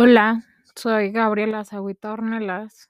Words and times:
Hola, 0.00 0.44
soy 0.76 1.10
Gabriela 1.10 1.64
Zagüita 1.64 2.12
Ornelas. 2.12 2.88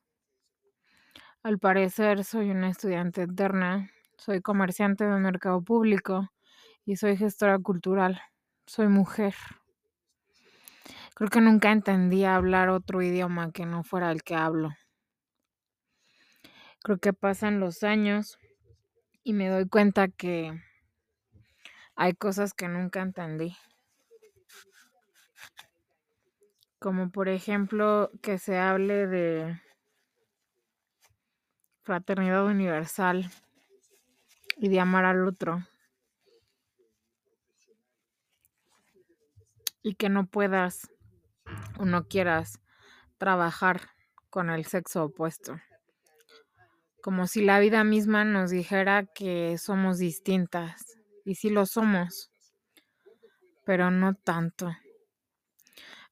Al 1.43 1.59
parecer 1.59 2.23
soy 2.23 2.51
una 2.51 2.69
estudiante 2.69 3.23
eterna, 3.23 3.91
soy 4.19 4.43
comerciante 4.43 5.05
de 5.05 5.19
mercado 5.19 5.63
público 5.63 6.29
y 6.85 6.97
soy 6.97 7.17
gestora 7.17 7.59
cultural. 7.61 8.21
Soy 8.67 8.89
mujer. 8.89 9.35
Creo 11.15 11.31
que 11.31 11.41
nunca 11.41 11.73
entendí 11.73 12.27
hablar 12.27 12.69
otro 12.69 13.01
idioma 13.01 13.53
que 13.53 13.65
no 13.65 13.85
fuera 13.85 14.13
el 14.13 14.23
que 14.23 14.35
hablo. 14.35 14.75
Creo 16.83 16.99
que 16.99 17.15
pasan 17.15 17.59
los 17.59 17.85
años 17.85 18.39
y 19.25 19.33
me 19.33 19.49
doy 19.49 19.67
cuenta 19.67 20.09
que 20.09 20.61
hay 21.97 22.13
cosas 22.13 22.53
que 22.53 22.69
nunca 22.69 23.01
entendí. 23.01 23.57
Como 26.79 27.11
por 27.11 27.29
ejemplo 27.29 28.11
que 28.23 28.39
se 28.39 28.59
hable 28.59 29.07
de 29.07 29.61
fraternidad 31.83 32.45
universal 32.45 33.31
y 34.57 34.69
de 34.69 34.79
amar 34.79 35.05
al 35.05 35.27
otro. 35.27 35.67
Y 39.83 39.95
que 39.95 40.09
no 40.09 40.27
puedas 40.27 40.91
o 41.79 41.85
no 41.85 42.07
quieras 42.07 42.61
trabajar 43.17 43.89
con 44.31 44.51
el 44.51 44.67
sexo 44.67 45.05
opuesto. 45.05 45.59
Como 47.03 47.27
si 47.27 47.43
la 47.43 47.59
vida 47.59 47.85
misma 47.85 48.25
nos 48.25 48.51
dijera 48.51 49.07
que 49.07 49.57
somos 49.59 49.99
distintas. 49.99 50.85
Y 51.25 51.37
sí 51.37 51.51
lo 51.51 51.67
somos, 51.67 52.31
pero 53.65 53.91
no 53.91 54.15
tanto. 54.15 54.75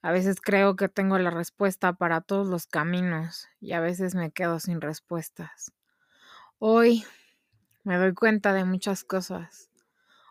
A 0.06 0.12
veces 0.12 0.40
creo 0.40 0.76
que 0.76 0.88
tengo 0.88 1.18
la 1.18 1.30
respuesta 1.30 1.94
para 1.94 2.20
todos 2.20 2.46
los 2.46 2.68
caminos 2.68 3.48
y 3.60 3.72
a 3.72 3.80
veces 3.80 4.14
me 4.14 4.30
quedo 4.30 4.60
sin 4.60 4.80
respuestas. 4.80 5.72
Hoy 6.60 7.04
me 7.82 7.96
doy 7.96 8.14
cuenta 8.14 8.52
de 8.52 8.64
muchas 8.64 9.02
cosas. 9.02 9.68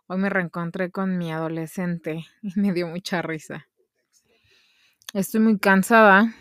Hoy 0.07 0.17
me 0.17 0.29
reencontré 0.29 0.91
con 0.91 1.17
mi 1.17 1.29
adolescente 1.33 2.25
y 2.41 2.57
me 2.57 2.71
dio 2.71 2.87
mucha 2.87 3.21
risa. 3.21 3.67
Estoy 5.13 5.41
muy 5.41 5.59
cansada. 5.59 6.33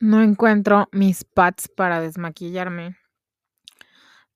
No 0.00 0.24
encuentro 0.24 0.88
mis 0.90 1.22
pads 1.22 1.68
para 1.68 2.00
desmaquillarme. 2.00 2.96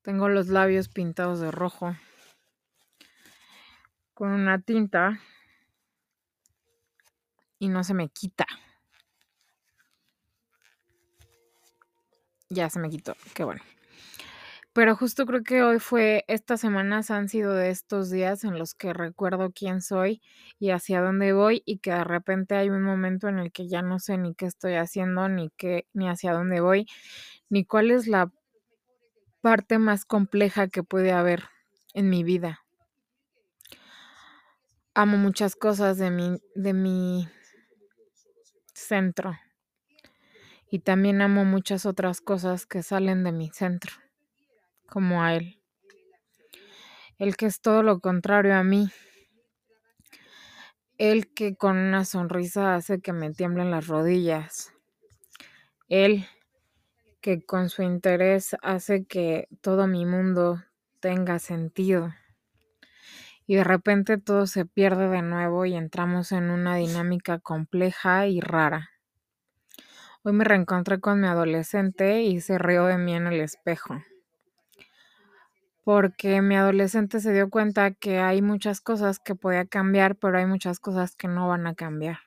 Tengo 0.02 0.28
los 0.28 0.46
labios 0.46 0.88
pintados 0.88 1.40
de 1.40 1.50
rojo 1.50 1.96
con 4.14 4.30
una 4.30 4.60
tinta 4.60 5.18
y 7.61 7.69
no 7.69 7.84
se 7.84 7.94
me 7.94 8.08
quita. 8.08 8.47
Ya 12.48 12.69
se 12.69 12.80
me 12.80 12.91
quitó, 12.91 13.14
qué 13.33 13.44
bueno. 13.44 13.61
Pero 14.72 14.97
justo 14.97 15.27
creo 15.27 15.42
que 15.42 15.62
hoy 15.62 15.78
fue, 15.78 16.25
estas 16.28 16.61
semanas 16.61 17.11
han 17.11 17.28
sido 17.28 17.55
de 17.55 17.70
estos 17.70 18.08
días 18.08 18.44
en 18.44 18.58
los 18.58 18.75
que 18.75 18.92
recuerdo 18.92 19.53
quién 19.53 19.83
soy 19.83 20.22
y 20.58 20.70
hacia 20.70 21.00
dónde 21.00 21.33
voy 21.33 21.62
y 21.66 21.78
que 21.78 21.91
de 21.91 22.05
repente 22.05 22.55
hay 22.55 22.70
un 22.70 22.83
momento 22.83 23.28
en 23.28 23.41
el 23.41 23.53
que 23.53 23.69
ya 23.69 23.83
no 23.83 23.98
sé 23.98 24.16
ni 24.16 24.34
qué 24.34 24.47
estoy 24.47 24.75
haciendo, 24.75 25.28
ni 25.28 25.50
qué, 25.56 25.86
ni 25.92 26.08
hacia 26.08 26.33
dónde 26.33 26.61
voy, 26.61 26.86
ni 27.48 27.64
cuál 27.64 27.91
es 27.91 28.06
la 28.06 28.33
parte 29.41 29.78
más 29.78 30.05
compleja 30.05 30.69
que 30.69 30.83
puede 30.83 31.12
haber 31.12 31.48
en 31.94 32.08
mi 32.08 32.22
vida. 32.22 32.61
Amo 34.94 35.16
muchas 35.16 35.56
cosas 35.56 35.98
de 35.98 36.11
mi, 36.11 36.41
de 36.55 36.72
mi 36.75 37.28
centro. 38.91 39.38
Y 40.69 40.80
también 40.80 41.22
amo 41.22 41.44
muchas 41.44 41.86
otras 41.86 42.20
cosas 42.20 42.66
que 42.66 42.83
salen 42.83 43.22
de 43.22 43.30
mi 43.30 43.48
centro, 43.50 43.92
como 44.88 45.22
a 45.22 45.34
él. 45.34 45.62
El 47.19 47.37
que 47.37 47.47
es 47.47 47.60
todo 47.60 47.84
lo 47.84 48.00
contrario 48.00 48.56
a 48.56 48.64
mí. 48.64 48.91
El 50.98 51.32
que 51.32 51.54
con 51.54 51.76
una 51.76 52.04
sonrisa 52.04 52.75
hace 52.75 53.00
que 53.00 53.12
me 53.12 53.31
tiemblen 53.31 53.70
las 53.70 53.87
rodillas. 53.87 54.72
Él 55.88 56.26
que 57.20 57.44
con 57.44 57.69
su 57.69 57.82
interés 57.82 58.56
hace 58.60 59.04
que 59.04 59.47
todo 59.60 59.87
mi 59.87 60.04
mundo 60.04 60.64
tenga 60.98 61.38
sentido. 61.38 62.12
Y 63.50 63.56
de 63.56 63.65
repente 63.65 64.16
todo 64.16 64.47
se 64.47 64.65
pierde 64.65 65.09
de 65.09 65.22
nuevo 65.22 65.66
y 65.66 65.75
entramos 65.75 66.31
en 66.31 66.50
una 66.50 66.77
dinámica 66.77 67.41
compleja 67.41 68.28
y 68.28 68.41
rara. 68.41 68.91
Hoy 70.22 70.34
me 70.34 70.44
reencontré 70.44 71.00
con 71.00 71.21
mi 71.21 71.27
adolescente 71.27 72.22
y 72.22 72.41
se 72.41 72.59
rió 72.59 72.84
de 72.84 72.97
mí 72.97 73.12
en 73.12 73.27
el 73.27 73.41
espejo. 73.41 74.05
Porque 75.83 76.41
mi 76.43 76.55
adolescente 76.55 77.19
se 77.19 77.33
dio 77.33 77.50
cuenta 77.50 77.91
que 77.91 78.21
hay 78.21 78.41
muchas 78.41 78.81
cosas 78.81 79.19
que 79.19 79.34
podía 79.34 79.65
cambiar, 79.65 80.15
pero 80.15 80.38
hay 80.38 80.47
muchas 80.47 80.78
cosas 80.78 81.17
que 81.17 81.27
no 81.27 81.49
van 81.49 81.67
a 81.67 81.75
cambiar. 81.75 82.21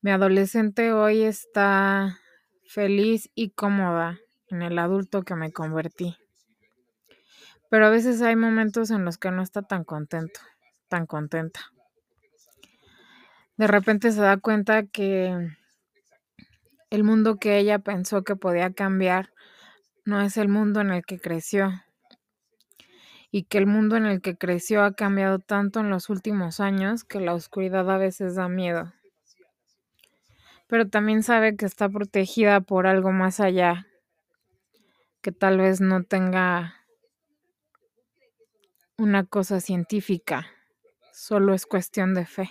Mi 0.00 0.10
adolescente 0.10 0.92
hoy 0.92 1.22
está 1.22 2.18
feliz 2.64 3.30
y 3.36 3.50
cómoda 3.50 4.18
en 4.48 4.62
el 4.62 4.80
adulto 4.80 5.22
que 5.22 5.36
me 5.36 5.52
convertí. 5.52 6.16
Pero 7.70 7.86
a 7.86 7.90
veces 7.90 8.22
hay 8.22 8.36
momentos 8.36 8.90
en 8.90 9.04
los 9.04 9.18
que 9.18 9.30
no 9.30 9.42
está 9.42 9.62
tan 9.62 9.84
contento, 9.84 10.40
tan 10.88 11.06
contenta. 11.06 11.60
De 13.56 13.66
repente 13.66 14.12
se 14.12 14.20
da 14.20 14.36
cuenta 14.36 14.84
que 14.84 15.34
el 16.90 17.04
mundo 17.04 17.36
que 17.36 17.58
ella 17.58 17.78
pensó 17.78 18.22
que 18.22 18.36
podía 18.36 18.72
cambiar 18.72 19.30
no 20.04 20.20
es 20.20 20.36
el 20.36 20.48
mundo 20.48 20.80
en 20.80 20.90
el 20.90 21.04
que 21.04 21.18
creció. 21.18 21.72
Y 23.30 23.44
que 23.44 23.58
el 23.58 23.66
mundo 23.66 23.96
en 23.96 24.06
el 24.06 24.20
que 24.20 24.36
creció 24.36 24.84
ha 24.84 24.94
cambiado 24.94 25.40
tanto 25.40 25.80
en 25.80 25.90
los 25.90 26.10
últimos 26.10 26.60
años 26.60 27.02
que 27.02 27.18
la 27.18 27.34
oscuridad 27.34 27.90
a 27.90 27.98
veces 27.98 28.36
da 28.36 28.48
miedo. 28.48 28.92
Pero 30.68 30.88
también 30.88 31.22
sabe 31.22 31.56
que 31.56 31.66
está 31.66 31.88
protegida 31.88 32.60
por 32.60 32.86
algo 32.86 33.10
más 33.10 33.40
allá, 33.40 33.86
que 35.22 35.32
tal 35.32 35.58
vez 35.58 35.80
no 35.80 36.04
tenga 36.04 36.75
una 38.98 39.24
cosa 39.24 39.60
científica, 39.60 40.46
solo 41.12 41.52
es 41.52 41.66
cuestión 41.66 42.14
de 42.14 42.24
fe. 42.24 42.50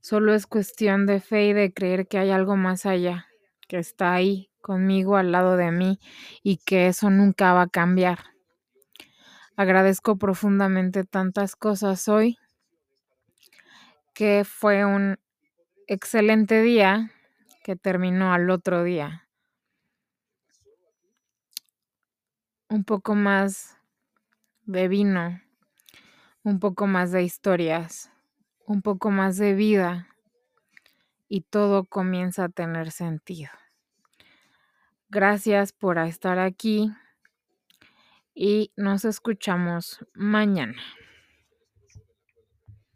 Solo 0.00 0.32
es 0.32 0.46
cuestión 0.46 1.06
de 1.06 1.20
fe 1.20 1.46
y 1.46 1.52
de 1.52 1.72
creer 1.72 2.06
que 2.06 2.18
hay 2.18 2.30
algo 2.30 2.56
más 2.56 2.86
allá, 2.86 3.26
que 3.66 3.78
está 3.78 4.14
ahí 4.14 4.48
conmigo 4.60 5.16
al 5.16 5.32
lado 5.32 5.56
de 5.56 5.72
mí 5.72 5.98
y 6.44 6.58
que 6.58 6.86
eso 6.86 7.10
nunca 7.10 7.52
va 7.52 7.62
a 7.62 7.68
cambiar. 7.68 8.20
Agradezco 9.56 10.16
profundamente 10.18 11.02
tantas 11.02 11.56
cosas 11.56 12.06
hoy, 12.06 12.38
que 14.14 14.44
fue 14.44 14.84
un 14.84 15.18
excelente 15.88 16.62
día 16.62 17.10
que 17.64 17.74
terminó 17.74 18.32
al 18.32 18.50
otro 18.50 18.84
día. 18.84 19.28
Un 22.68 22.84
poco 22.84 23.16
más 23.16 23.77
de 24.68 24.86
vino, 24.86 25.40
un 26.44 26.60
poco 26.60 26.86
más 26.86 27.10
de 27.10 27.24
historias 27.24 28.12
un 28.68 28.82
poco 28.82 29.10
más 29.10 29.38
de 29.38 29.54
vida 29.54 30.08
y 31.26 31.40
todo 31.40 31.86
comienza 31.86 32.44
a 32.44 32.48
tener 32.50 32.90
sentido. 32.90 33.50
Gracias 35.08 35.72
por 35.72 35.98
estar 35.98 36.38
aquí 36.38 36.92
y 38.34 38.72
nos 38.76 39.06
escuchamos 39.06 40.04
mañana. 40.12 40.76